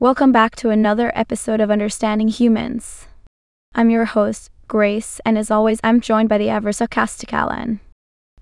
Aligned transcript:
Welcome 0.00 0.30
back 0.30 0.54
to 0.56 0.70
another 0.70 1.10
episode 1.16 1.60
of 1.60 1.72
Understanding 1.72 2.28
Humans. 2.28 3.08
I'm 3.74 3.90
your 3.90 4.04
host, 4.04 4.52
Grace, 4.68 5.20
and 5.24 5.36
as 5.36 5.50
always, 5.50 5.80
I'm 5.82 6.00
joined 6.00 6.28
by 6.28 6.38
the 6.38 6.48
ever 6.48 6.70
sarcastic 6.70 7.32
Alan. 7.32 7.80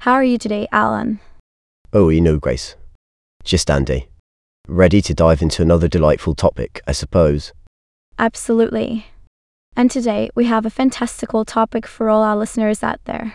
How 0.00 0.12
are 0.12 0.22
you 0.22 0.36
today, 0.36 0.68
Alan? 0.70 1.18
Oh, 1.94 2.10
you 2.10 2.20
know, 2.20 2.36
Grace. 2.36 2.76
Just 3.42 3.70
Andy. 3.70 4.10
Ready 4.68 5.00
to 5.00 5.14
dive 5.14 5.40
into 5.40 5.62
another 5.62 5.88
delightful 5.88 6.34
topic, 6.34 6.82
I 6.86 6.92
suppose. 6.92 7.54
Absolutely. 8.18 9.06
And 9.74 9.90
today, 9.90 10.28
we 10.34 10.44
have 10.44 10.66
a 10.66 10.70
fantastical 10.70 11.46
topic 11.46 11.86
for 11.86 12.10
all 12.10 12.22
our 12.22 12.36
listeners 12.36 12.82
out 12.82 13.00
there. 13.06 13.32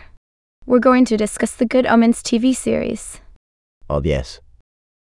We're 0.64 0.78
going 0.78 1.06
to 1.06 1.16
discuss 1.16 1.56
the 1.56 1.66
Good 1.66 1.86
Omens 1.86 2.22
TV 2.22 2.54
series. 2.54 3.20
Oh, 3.90 4.00
yes. 4.04 4.38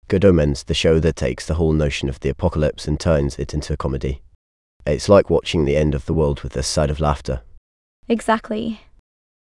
Good 0.10 0.26
Omens, 0.26 0.64
the 0.64 0.74
show 0.74 1.00
that 1.00 1.16
takes 1.16 1.46
the 1.46 1.54
whole 1.54 1.72
notion 1.72 2.10
of 2.10 2.20
the 2.20 2.30
apocalypse 2.30 2.88
and 2.88 3.00
turns 3.00 3.38
it 3.38 3.54
into 3.54 3.74
a 3.74 3.78
comedy. 3.78 4.24
It's 4.84 5.08
like 5.08 5.30
watching 5.30 5.66
the 5.66 5.78
end 5.78 5.94
of 5.94 6.08
the 6.08 6.16
world 6.16 6.42
with 6.42 6.56
a 6.56 6.64
side 6.64 6.90
of 6.90 7.00
laughter. 7.00 7.44
Exactly. 8.08 8.82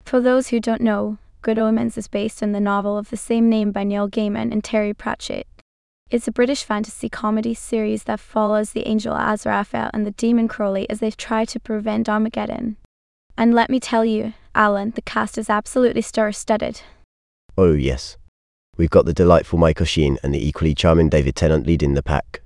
For 0.05 0.19
those 0.19 0.47
who 0.47 0.59
don't 0.59 0.81
know, 0.81 1.19
Good 1.43 1.59
Omens 1.59 1.99
is 1.99 2.07
based 2.07 2.41
on 2.41 2.51
the 2.51 2.59
novel 2.59 2.97
of 2.97 3.11
the 3.11 3.15
same 3.15 3.47
name 3.47 3.71
by 3.71 3.83
Neil 3.83 4.09
Gaiman 4.09 4.51
and 4.51 4.63
Terry 4.63 4.91
Pratchett. 4.91 5.45
It's 6.09 6.27
a 6.27 6.31
British 6.31 6.63
fantasy 6.63 7.09
comedy 7.09 7.53
series 7.53 8.05
that 8.05 8.19
follows 8.19 8.71
the 8.71 8.87
angel 8.87 9.13
Aziraphale 9.13 9.91
and 9.93 10.03
the 10.03 10.11
demon 10.11 10.47
Crowley 10.47 10.89
as 10.89 10.99
they 10.99 11.11
try 11.11 11.45
to 11.45 11.59
prevent 11.59 12.09
Armageddon. 12.09 12.77
And 13.37 13.53
let 13.53 13.69
me 13.69 13.79
tell 13.79 14.03
you, 14.03 14.33
Alan, 14.55 14.93
the 14.95 15.03
cast 15.03 15.37
is 15.37 15.47
absolutely 15.47 16.01
star 16.01 16.31
studded. 16.31 16.81
Oh, 17.55 17.73
yes. 17.73 18.17
We've 18.77 18.89
got 18.89 19.05
the 19.05 19.13
delightful 19.13 19.57
Michael 19.57 19.85
Sheen 19.85 20.17
and 20.21 20.33
the 20.33 20.45
equally 20.45 20.75
charming 20.75 21.09
David 21.09 21.35
Tennant 21.35 21.65
leading 21.65 21.93
the 21.93 22.03
pack. 22.03 22.41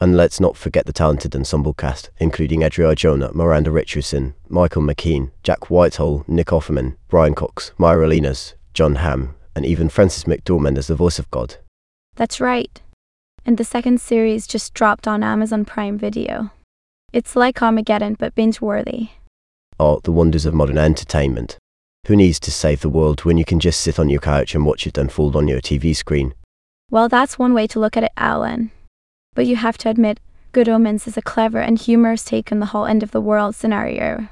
And 0.00 0.16
let's 0.16 0.40
not 0.40 0.56
forget 0.56 0.86
the 0.86 0.92
talented 0.92 1.34
ensemble 1.34 1.74
cast, 1.74 2.10
including 2.18 2.62
Adria 2.62 2.88
Arjona, 2.88 3.34
Miranda 3.34 3.70
Richardson, 3.70 4.34
Michael 4.48 4.82
McKean, 4.82 5.32
Jack 5.42 5.70
Whitehall, 5.70 6.24
Nick 6.28 6.48
Offerman, 6.48 6.96
Brian 7.08 7.34
Cox, 7.34 7.72
Mireille 7.78 8.14
Enos, 8.14 8.54
Jon 8.72 8.96
Hamm, 8.96 9.34
and 9.56 9.66
even 9.66 9.88
Frances 9.88 10.24
McDormand 10.24 10.78
as 10.78 10.86
the 10.86 10.94
voice 10.94 11.18
of 11.18 11.30
God. 11.30 11.56
That's 12.14 12.40
right. 12.40 12.80
And 13.44 13.58
the 13.58 13.64
second 13.64 14.00
series 14.00 14.46
just 14.46 14.72
dropped 14.72 15.08
on 15.08 15.22
Amazon 15.22 15.64
Prime 15.64 15.98
Video. 15.98 16.52
It's 17.12 17.34
like 17.34 17.60
Armageddon, 17.60 18.14
but 18.18 18.34
binge 18.34 18.60
worthy. 18.60 19.10
Oh, 19.80 20.00
the 20.04 20.12
wonders 20.12 20.46
of 20.46 20.54
modern 20.54 20.78
entertainment. 20.78 21.58
Who 22.08 22.16
needs 22.16 22.40
to 22.40 22.50
save 22.50 22.80
the 22.80 22.88
world 22.88 23.26
when 23.26 23.36
you 23.36 23.44
can 23.44 23.60
just 23.60 23.80
sit 23.80 23.98
on 23.98 24.08
your 24.08 24.20
couch 24.20 24.54
and 24.54 24.64
watch 24.64 24.86
it 24.86 24.96
unfold 24.96 25.36
on 25.36 25.46
your 25.46 25.60
TV 25.60 25.94
screen? 25.94 26.32
Well, 26.90 27.06
that's 27.06 27.38
one 27.38 27.52
way 27.52 27.66
to 27.66 27.78
look 27.78 27.98
at 27.98 28.02
it, 28.02 28.12
Alan. 28.16 28.70
But 29.34 29.44
you 29.44 29.56
have 29.56 29.76
to 29.76 29.90
admit, 29.90 30.18
Good 30.52 30.70
Omens 30.70 31.06
is 31.06 31.18
a 31.18 31.22
clever 31.22 31.60
and 31.60 31.78
humorous 31.78 32.24
take 32.24 32.50
on 32.50 32.60
the 32.60 32.72
whole 32.72 32.86
end 32.86 33.02
of 33.02 33.10
the 33.10 33.20
world 33.20 33.54
scenario. 33.54 34.30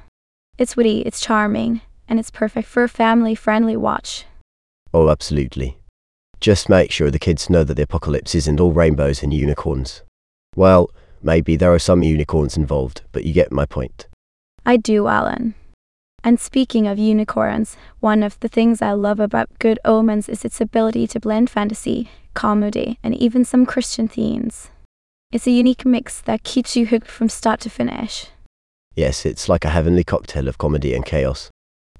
It's 0.57 0.75
witty, 0.75 1.01
it's 1.01 1.21
charming, 1.21 1.81
and 2.09 2.19
it's 2.19 2.31
perfect 2.31 2.67
for 2.67 2.81
a 2.81 2.89
family 2.89 3.35
friendly 3.35 3.77
watch. 3.77 4.25
Oh, 4.91 5.09
absolutely. 5.09 5.77
Just 6.39 6.69
make 6.69 6.89
sure 6.89 7.11
the 7.11 7.19
kids 7.19 7.47
know 7.47 7.63
that 7.63 7.75
the 7.75 7.83
apocalypse 7.83 8.33
isn't 8.33 8.59
all 8.59 8.71
rainbows 8.71 9.21
and 9.21 9.31
unicorns. 9.31 10.01
Well, 10.55 10.89
maybe 11.21 11.55
there 11.55 11.75
are 11.75 11.77
some 11.77 12.01
unicorns 12.01 12.57
involved, 12.57 13.03
but 13.11 13.23
you 13.23 13.33
get 13.33 13.51
my 13.51 13.67
point. 13.67 14.07
I 14.65 14.77
do, 14.77 15.05
Alan. 15.05 15.53
And 16.27 16.41
speaking 16.41 16.87
of 16.87 16.99
unicorns, 16.99 17.77
one 18.01 18.21
of 18.21 18.37
the 18.41 18.49
things 18.49 18.81
I 18.81 18.91
love 18.91 19.21
about 19.21 19.59
Good 19.59 19.79
Omens 19.85 20.27
is 20.27 20.43
its 20.43 20.59
ability 20.59 21.07
to 21.07 21.21
blend 21.21 21.49
fantasy, 21.49 22.09
comedy, 22.33 22.99
and 23.01 23.15
even 23.15 23.45
some 23.45 23.65
Christian 23.65 24.09
themes. 24.09 24.69
It's 25.31 25.47
a 25.47 25.51
unique 25.51 25.85
mix 25.85 26.19
that 26.19 26.43
keeps 26.43 26.75
you 26.75 26.87
hooked 26.87 27.07
from 27.07 27.29
start 27.29 27.61
to 27.61 27.69
finish. 27.69 28.27
Yes, 28.93 29.25
it's 29.25 29.47
like 29.47 29.63
a 29.63 29.69
heavenly 29.69 30.03
cocktail 30.03 30.49
of 30.49 30.57
comedy 30.57 30.93
and 30.93 31.05
chaos. 31.05 31.49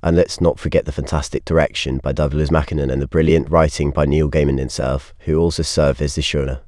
And 0.03 0.17
let's 0.17 0.41
not 0.41 0.59
forget 0.59 0.83
the 0.83 0.91
fantastic 0.91 1.45
direction 1.45 1.99
by 1.99 2.11
Douglas 2.11 2.51
Mackinnon 2.51 2.91
and 2.91 3.01
the 3.01 3.07
brilliant 3.07 3.49
writing 3.49 3.91
by 3.91 4.05
Neil 4.05 4.29
Gaiman 4.29 4.59
himself, 4.59 5.13
who 5.19 5.39
also 5.39 5.63
served 5.63 6.01
as 6.01 6.15
the 6.15 6.21
showrunner. 6.21 6.59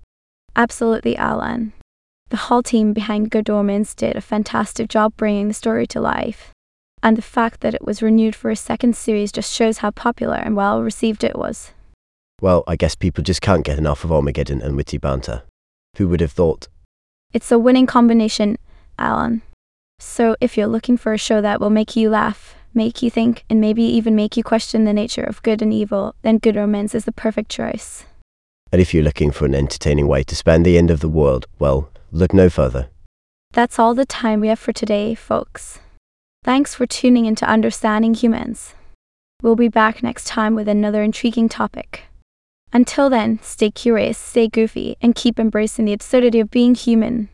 Absolutely, 0.56 1.18
Alan. 1.18 1.74
The 2.30 2.38
whole 2.38 2.64
team 2.64 2.94
behind 2.94 3.32
Good 3.32 3.50
Omens 3.50 3.96
did 3.96 4.16
a 4.16 4.22
fantastic 4.22 4.88
job 4.88 5.12
bringing 5.18 5.50
the 5.50 5.54
story 5.54 5.86
to 5.88 6.00
life. 6.00 6.54
And 7.02 7.18
the 7.18 7.22
fact 7.22 7.62
that 7.62 7.74
it 7.74 7.86
was 7.86 8.02
renewed 8.02 8.36
for 8.36 8.52
a 8.52 8.56
second 8.56 8.96
series 8.96 9.32
just 9.32 9.54
shows 9.54 9.80
how 9.80 9.92
popular 9.92 10.36
and 10.36 10.56
well 10.56 10.84
received 10.84 11.24
it 11.24 11.38
was. 11.38 11.72
Well, 12.42 12.64
I 12.68 12.76
guess 12.76 12.96
people 12.96 13.24
just 13.24 13.42
can't 13.42 13.66
get 13.66 13.78
enough 13.78 14.04
of 14.04 14.12
Armageddon 14.12 14.62
and 14.62 14.76
witty 14.76 14.98
banter. 14.98 15.44
Who 15.98 16.08
would 16.10 16.22
have 16.22 16.32
thought? 16.32 16.68
It's 17.34 17.52
a 17.52 17.60
winning 17.60 17.86
combination, 17.86 18.58
Alan. 18.98 19.42
So 20.00 20.36
if 20.40 20.58
you're 20.58 20.68
looking 20.68 20.98
for 20.98 21.14
a 21.14 21.18
show 21.18 21.42
that 21.42 21.60
will 21.60 21.70
make 21.70 21.96
you 21.96 22.10
laugh, 22.10 22.56
make 22.74 23.02
you 23.02 23.10
think, 23.10 23.44
and 23.50 23.60
maybe 23.60 23.84
even 23.84 24.16
make 24.16 24.38
you 24.38 24.44
question 24.44 24.86
the 24.86 24.94
nature 24.94 25.24
of 25.24 25.44
good 25.44 25.62
and 25.62 25.74
evil, 25.74 26.16
then 26.22 26.38
Good 26.38 26.56
Omens 26.56 26.96
is 26.96 27.06
the 27.06 27.12
perfect 27.12 27.50
choice. 27.50 28.06
And 28.72 28.82
if 28.82 28.94
you're 28.94 29.04
looking 29.04 29.32
for 29.32 29.46
an 29.46 29.56
entertaining 29.56 30.08
way 30.08 30.24
to 30.24 30.36
spend 30.36 30.66
the 30.66 30.78
end 30.78 30.92
of 30.92 31.02
the 31.02 31.10
world, 31.10 31.48
well, 31.58 31.90
look 32.12 32.34
no 32.34 32.50
further. 32.50 32.90
That's 33.52 33.80
all 33.80 33.96
the 33.96 34.06
time 34.06 34.40
we 34.40 34.48
have 34.48 34.60
for 34.60 34.74
today, 34.74 35.16
folks. 35.16 35.80
Thanks 36.44 36.74
for 36.74 36.86
tuning 36.86 37.26
in 37.26 37.36
to 37.36 37.50
Understanding 37.50 38.14
Humans. 38.14 38.74
We'll 39.44 39.58
be 39.58 39.68
back 39.68 40.02
next 40.02 40.26
time 40.26 40.56
with 40.56 40.70
another 40.70 41.04
intriguing 41.04 41.50
topic. 41.50 42.04
Until 42.72 43.10
then, 43.10 43.40
stay 43.42 43.70
curious, 43.70 44.18
stay 44.18 44.48
goofy, 44.48 44.96
and 45.02 45.14
keep 45.14 45.38
embracing 45.38 45.86
the 45.86 45.94
absurdity 45.94 46.40
of 46.40 46.50
being 46.50 46.76
human. 46.76 47.30